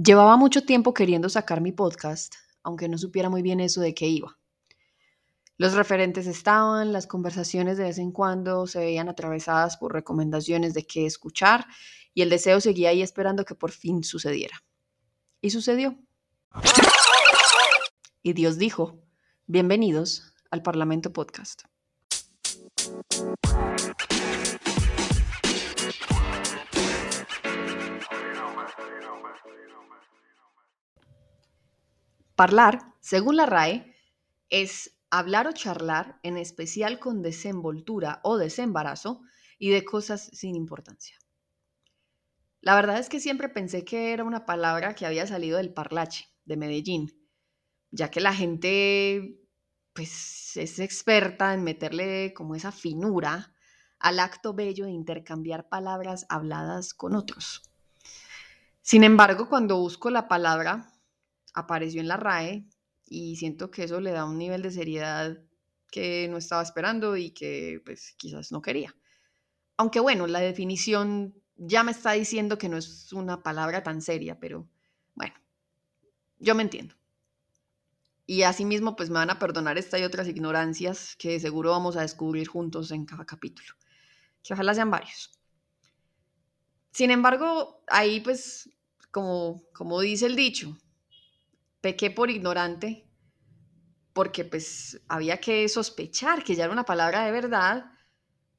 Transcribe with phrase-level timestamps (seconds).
[0.00, 4.06] Llevaba mucho tiempo queriendo sacar mi podcast, aunque no supiera muy bien eso de qué
[4.06, 4.38] iba.
[5.56, 10.86] Los referentes estaban, las conversaciones de vez en cuando se veían atravesadas por recomendaciones de
[10.86, 11.66] qué escuchar
[12.14, 14.62] y el deseo seguía ahí esperando que por fin sucediera.
[15.40, 15.98] Y sucedió.
[18.22, 19.00] Y Dios dijo,
[19.48, 21.62] bienvenidos al Parlamento Podcast.
[32.38, 33.96] Parlar, según la RAE,
[34.48, 39.22] es hablar o charlar, en especial con desenvoltura o desembarazo,
[39.58, 41.16] y de cosas sin importancia.
[42.60, 46.28] La verdad es que siempre pensé que era una palabra que había salido del parlache,
[46.44, 47.28] de Medellín,
[47.90, 49.40] ya que la gente
[49.92, 53.52] pues es experta en meterle como esa finura
[53.98, 57.68] al acto bello de intercambiar palabras habladas con otros.
[58.80, 60.94] Sin embargo, cuando busco la palabra,
[61.58, 62.66] apareció en la RAE
[63.06, 65.38] y siento que eso le da un nivel de seriedad
[65.90, 68.94] que no estaba esperando y que pues quizás no quería.
[69.76, 74.38] Aunque bueno, la definición ya me está diciendo que no es una palabra tan seria,
[74.38, 74.68] pero
[75.14, 75.34] bueno,
[76.38, 76.94] yo me entiendo.
[78.26, 82.02] Y asimismo, pues me van a perdonar esta y otras ignorancias que seguro vamos a
[82.02, 83.74] descubrir juntos en cada capítulo,
[84.42, 85.32] que ojalá sean varios.
[86.92, 88.68] Sin embargo, ahí pues,
[89.10, 90.76] como, como dice el dicho,
[91.80, 93.08] pequé por ignorante,
[94.12, 97.92] porque pues había que sospechar que ya era una palabra de verdad,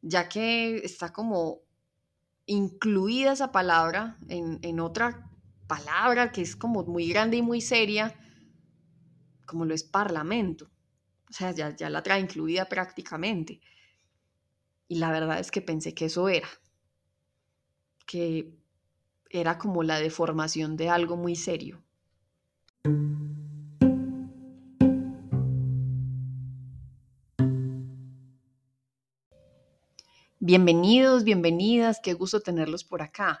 [0.00, 1.62] ya que está como
[2.46, 5.30] incluida esa palabra en, otra
[5.66, 8.18] palabra que es como muy grande y muy seria,
[9.46, 10.70] como lo es parlamento.
[11.28, 13.60] O sea, ya, ya la trae incluida prácticamente.
[14.88, 16.48] Y la verdad es que pensé que eso era,
[18.06, 18.54] que
[19.30, 21.82] era como la deformación de algo muy serio.
[30.44, 33.38] Bienvenidos, bienvenidas, qué gusto tenerlos por acá.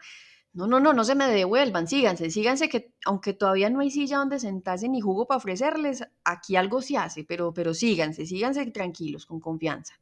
[0.52, 4.18] No, no, no, no se me devuelvan, síganse, síganse que aunque todavía no hay silla
[4.18, 9.26] donde sentarse ni jugo para ofrecerles, aquí algo se hace, pero, pero síganse, síganse tranquilos,
[9.26, 9.94] con confianza.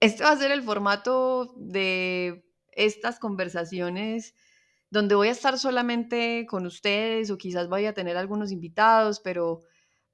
[0.00, 2.42] Este va a ser el formato de
[2.72, 4.34] estas conversaciones
[4.90, 9.60] donde voy a estar solamente con ustedes o quizás vaya a tener algunos invitados, pero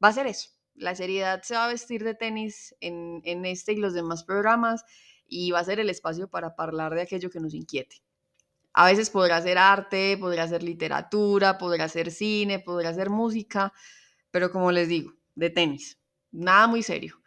[0.02, 0.50] va a ser eso.
[0.74, 4.84] La seriedad se va a vestir de tenis en, en este y los demás programas
[5.26, 8.02] y va a ser el espacio para hablar de aquello que nos inquiete.
[8.72, 13.72] A veces podrá ser arte, podrá ser literatura, podrá ser cine, podrá ser música,
[14.32, 16.00] pero como les digo, de tenis,
[16.32, 17.23] nada muy serio.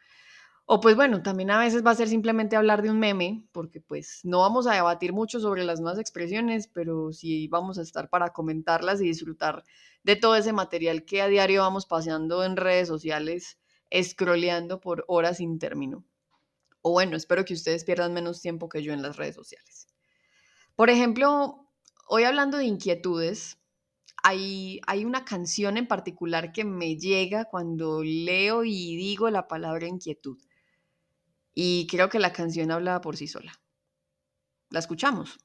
[0.69, 3.79] O pues bueno, también a veces va a ser simplemente hablar de un meme, porque
[3.79, 8.09] pues no vamos a debatir mucho sobre las nuevas expresiones, pero sí vamos a estar
[8.09, 9.63] para comentarlas y disfrutar
[10.03, 13.57] de todo ese material que a diario vamos paseando en redes sociales,
[13.97, 16.03] scrolleando por horas sin término.
[16.81, 19.87] O bueno, espero que ustedes pierdan menos tiempo que yo en las redes sociales.
[20.75, 21.65] Por ejemplo,
[22.09, 23.57] hoy hablando de inquietudes,
[24.21, 29.87] hay, hay una canción en particular que me llega cuando leo y digo la palabra
[29.87, 30.37] inquietud
[31.59, 33.51] y creo que la canción habla por sí sola.
[34.69, 35.39] ¿La escuchamos?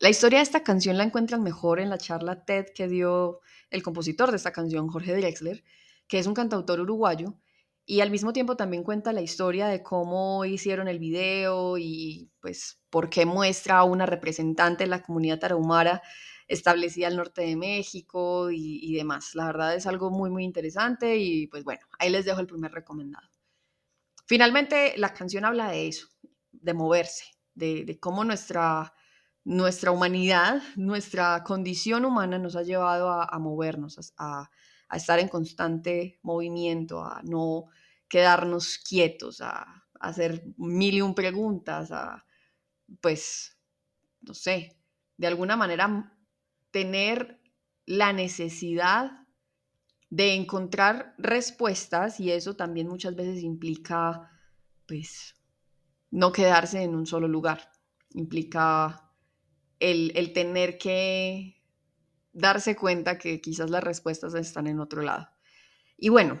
[0.00, 3.38] La historia de esta canción la encuentran mejor en la charla TED que dio
[3.70, 5.62] el compositor de esta canción, Jorge Drexler,
[6.08, 7.38] que es un cantautor uruguayo,
[7.86, 12.80] y al mismo tiempo también cuenta la historia de cómo hicieron el video y pues
[12.90, 16.02] por qué muestra a una representante de la comunidad tarahumara
[16.48, 19.36] establecida al norte de México y, y demás.
[19.36, 22.72] La verdad es algo muy, muy interesante y pues bueno, ahí les dejo el primer
[22.72, 23.33] recomendado.
[24.26, 26.08] Finalmente, la canción habla de eso,
[26.52, 27.24] de moverse,
[27.54, 28.94] de, cómo nuestra,
[29.44, 34.50] nuestra humanidad, nuestra condición humana nos ha llevado a, movernos, a,
[34.92, 37.66] estar en constante movimiento, a no
[38.08, 39.66] quedarnos quietos, a,
[40.00, 42.24] hacer mil y un preguntas, a,
[43.00, 43.58] pues,
[44.20, 44.78] no sé,
[45.16, 46.16] de alguna manera
[46.70, 47.40] tener
[47.86, 49.23] la necesidad
[50.14, 54.30] de encontrar respuestas y eso también muchas veces implica,
[54.86, 55.34] pues,
[56.12, 57.68] no quedarse en un solo lugar,
[58.12, 59.10] implica
[59.80, 61.60] el, el tener que
[62.32, 65.28] darse cuenta que quizás las respuestas están en otro lado.
[65.96, 66.40] Y bueno,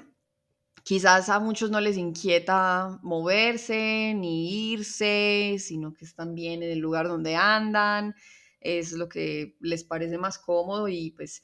[0.84, 6.78] quizás a muchos no les inquieta moverse ni irse, sino que están bien en el
[6.78, 8.14] lugar donde andan,
[8.60, 11.42] es lo que les parece más cómodo y pues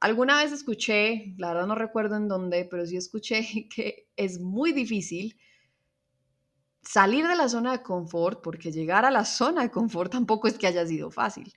[0.00, 4.72] Alguna vez escuché, la verdad no recuerdo en dónde, pero sí escuché que es muy
[4.72, 5.38] difícil
[6.82, 10.58] salir de la zona de confort, porque llegar a la zona de confort tampoco es
[10.58, 11.52] que haya sido fácil.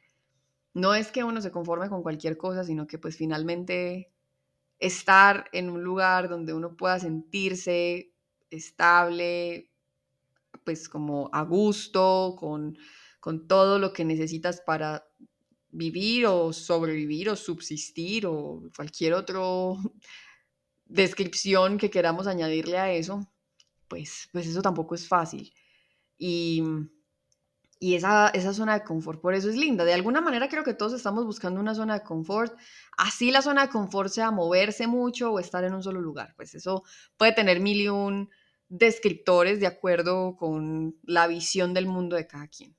[0.75, 4.13] no es que uno se conforme con cualquier cosa, sino que pues finalmente
[4.79, 8.13] estar en un lugar donde uno pueda sentirse
[8.51, 9.71] estable,
[10.65, 12.77] pues como a gusto, con,
[13.19, 15.05] con todo lo que necesitas para
[15.71, 19.39] vivir o sobrevivir o subsistir o cualquier otra
[20.85, 23.31] descripción que queramos añadirle a eso,
[23.87, 25.53] pues, pues eso tampoco es fácil.
[26.17, 26.63] Y,
[27.79, 29.83] y esa, esa zona de confort, por eso es linda.
[29.83, 32.53] De alguna manera creo que todos estamos buscando una zona de confort.
[32.97, 36.33] Así la zona de confort sea moverse mucho o estar en un solo lugar.
[36.35, 36.83] Pues eso
[37.17, 38.29] puede tener mil y un
[38.69, 42.75] descriptores de acuerdo con la visión del mundo de cada quien.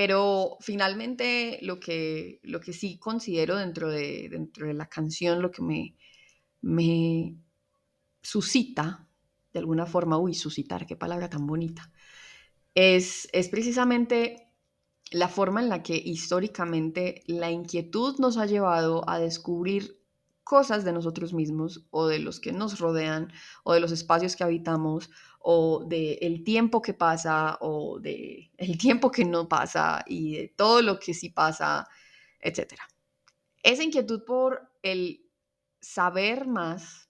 [0.00, 5.50] Pero finalmente lo que, lo que sí considero dentro de, dentro de la canción, lo
[5.50, 5.94] que me,
[6.62, 7.36] me
[8.22, 9.06] suscita,
[9.52, 11.92] de alguna forma, uy, suscitar, qué palabra tan bonita,
[12.74, 14.54] es, precisamente
[15.10, 19.99] la forma en la que históricamente la inquietud nos ha llevado a descubrir
[20.50, 23.32] cosas de nosotros mismos o de los que nos rodean
[23.62, 25.08] o de los espacios que habitamos
[25.38, 30.48] o del el tiempo que pasa o de el tiempo que no pasa y de
[30.48, 31.86] todo lo que sí pasa,
[32.40, 32.74] etc.
[33.62, 35.24] Esa inquietud por el
[35.80, 37.08] saber más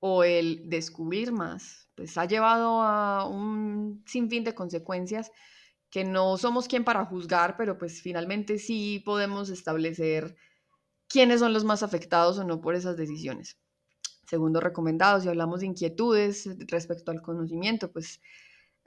[0.00, 5.30] o el descubrir más pues ha llevado a un sinfín de consecuencias
[5.90, 10.34] que no somos quien para juzgar, pero pues finalmente sí podemos establecer
[11.08, 13.58] quiénes son los más afectados o no por esas decisiones.
[14.26, 18.20] Segundo recomendado, si hablamos de inquietudes respecto al conocimiento, pues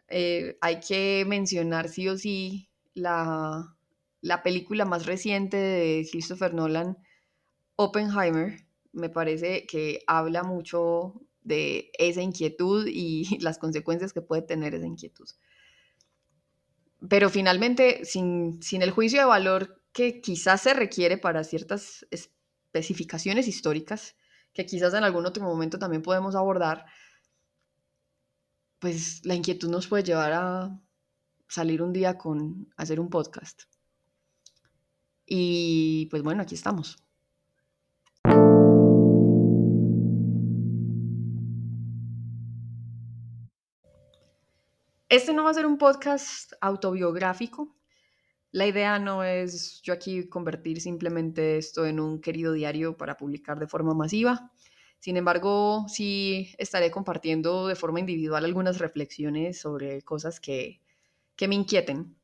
[0.07, 3.75] eh, hay que mencionar sí o sí la,
[4.21, 6.97] la película más reciente de Christopher Nolan,
[7.75, 8.65] Oppenheimer.
[8.93, 14.85] Me parece que habla mucho de esa inquietud y las consecuencias que puede tener esa
[14.85, 15.27] inquietud.
[17.09, 24.15] Pero finalmente, sin, el juicio de valor que quizás se requiere para ciertas especificaciones históricas,
[24.53, 26.85] que quizás en algún otro momento también podemos abordar,
[28.79, 30.79] pues la inquietud nos puede llevar a
[31.47, 33.63] salir un día con hacer un podcast.
[35.25, 36.97] Y pues bueno, aquí estamos.
[45.09, 47.75] Este no va a ser un podcast autobiográfico.
[48.51, 53.59] La idea no es yo aquí convertir simplemente esto en un querido diario para publicar
[53.59, 54.51] de forma masiva.
[54.99, 60.81] Sin embargo, sí estaré compartiendo de forma individual algunas reflexiones sobre cosas que,
[61.35, 62.15] que me inquieten.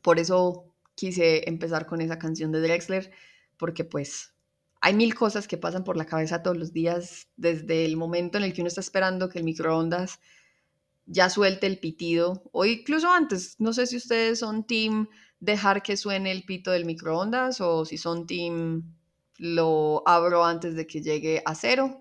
[0.00, 3.12] Por eso quise empezar con esa canción de Drexler,
[3.58, 4.34] porque pues
[4.80, 8.44] hay mil cosas que pasan por la cabeza todos los días, desde el momento en
[8.44, 10.18] el que uno está esperando que el microondas
[11.06, 15.08] ya suelte el pitido, o incluso antes, no sé si ustedes son team
[15.40, 18.94] dejar que suene el pito del microondas o si son team
[19.36, 22.00] lo abro antes de que llegue a cero.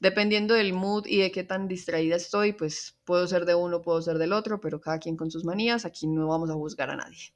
[0.00, 4.02] Dependiendo del mood y de qué tan distraída estoy, pues puedo ser de uno, puedo
[4.02, 6.96] ser del otro, pero cada quien con sus manías, aquí no vamos a juzgar a
[6.96, 7.32] nadie.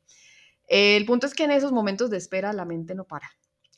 [0.67, 3.31] El punto es que en esos momentos de espera la mente no para,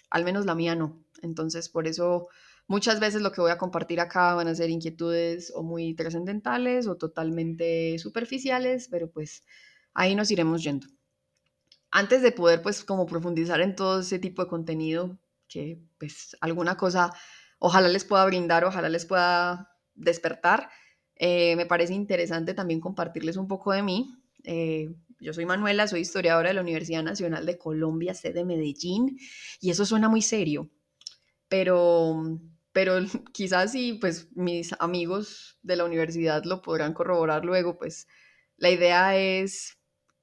[0.09, 1.05] al menos la mía no.
[1.21, 2.29] Entonces, por eso
[2.71, 6.87] Muchas veces lo que voy a compartir acá van a ser inquietudes o muy trascendentales
[6.87, 9.43] o totalmente superficiales, pero pues
[9.95, 10.87] ahí nos iremos yendo.
[11.91, 16.77] Antes de poder pues como profundizar en todo ese tipo de contenido, que pues alguna
[16.77, 17.13] cosa
[17.59, 20.71] ojalá les pueda brindar, ojalá les pueda despertar,
[21.17, 24.15] eh, me parece interesante también compartirles un poco de mí.
[24.45, 29.19] Eh, yo soy Manuela, soy historiadora de la Universidad Nacional de Colombia, sede Medellín,
[29.61, 30.71] y eso suena muy serio,
[31.49, 32.39] pero
[32.73, 32.99] pero
[33.33, 38.07] quizás si pues mis amigos de la universidad lo podrán corroborar luego, pues
[38.57, 39.78] la idea es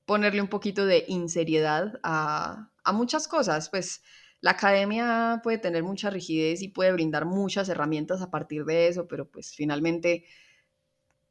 [0.06, 4.04] ponerle un poquito de inseriedad a, muchas cosas, pues
[4.42, 9.08] la academia puede tener mucha rigidez y puede brindar muchas herramientas a partir de eso,
[9.08, 10.26] pero pues finalmente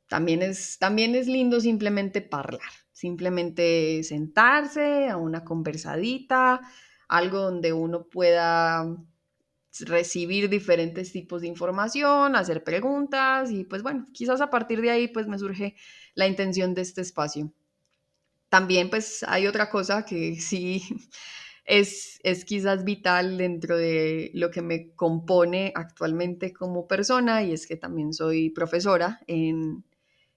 [0.08, 2.60] también es, también es lindo simplemente hablar,
[2.92, 6.60] simplemente sentarse a una conversadita,
[7.08, 8.84] algo donde uno pueda
[9.80, 15.08] recibir diferentes tipos de información, hacer preguntas y pues bueno, quizás a partir de ahí
[15.08, 15.76] pues me surge
[16.14, 17.52] la intención de este espacio.
[18.54, 20.80] También pues hay otra cosa que sí
[21.64, 27.66] es, es quizás vital dentro de lo que me compone actualmente como persona y es
[27.66, 29.84] que también soy profesora en,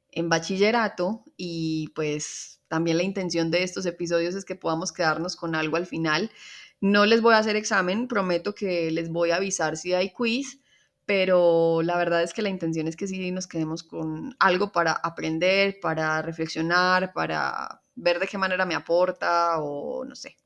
[0.10, 5.54] en bachillerato y pues también la intención de estos episodios es que podamos quedarnos con
[5.54, 6.32] algo al final.
[6.82, 10.60] No les voy a hacer examen, prometo que les voy a avisar si hay quiz,
[11.06, 14.94] pero la verdad es que la intención es que sí nos quedemos con algo para
[14.94, 20.38] aprender, para reflexionar, para ver de qué manera me aporta o no sé.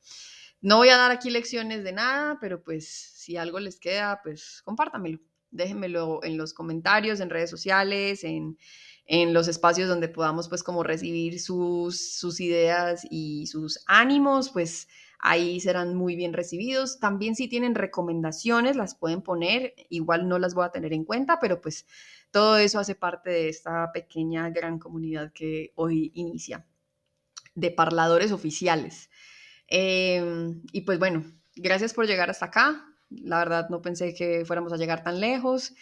[0.62, 4.62] No voy a dar aquí lecciones de nada, pero pues si algo les queda, pues
[4.64, 5.20] compártamelo.
[5.50, 8.58] Déjenmelo en los comentarios, en redes sociales, en,
[9.06, 14.88] en los espacios donde podamos pues como recibir sus, sus ideas y sus ánimos, pues
[15.20, 17.00] ahí serán muy bien recibidos.
[17.00, 21.40] También si tienen recomendaciones, las pueden poner, igual no las voy a tener en cuenta,
[21.42, 21.86] pero pues
[22.32, 26.66] todo eso hace parte de esta pequeña gran comunidad que hoy inicia
[27.56, 29.10] de parladores oficiales.
[29.68, 31.24] Em, y pues bueno,
[31.56, 32.86] gracias por llegar hasta acá.
[33.10, 35.74] La verdad no pensé que fuéramos a llegar tan lejos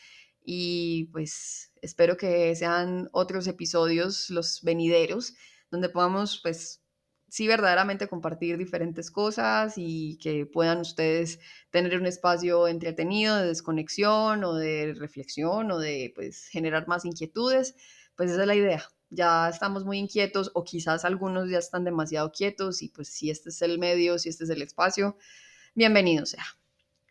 [0.43, 5.35] y pues espero que sean otros episodios los venideros
[5.71, 6.81] donde podamos pues
[7.29, 14.43] sí verdaderamente compartir diferentes cosas y que puedan ustedes tener un espacio entretenido de desconexión
[14.43, 17.75] o de reflexión o de pues generar más inquietudes,
[18.15, 18.83] pues esa es la idea.
[19.09, 23.49] Ya estamos muy inquietos o quizás algunos ya están demasiado quietos y pues si este
[23.49, 25.17] es el medio, si este es el espacio,
[25.73, 26.45] bienvenido sea.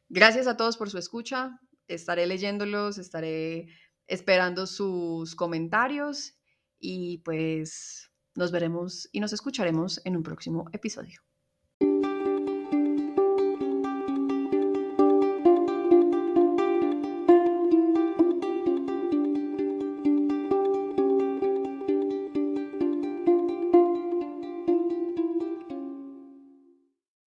[0.08, 1.60] Gracias a todos por su escucha.
[1.88, 3.68] Estaré leyéndolos, estaré
[4.06, 6.34] esperando sus comentarios
[6.78, 11.27] y pues nos veremos y nos escucharemos en un próximo episodio.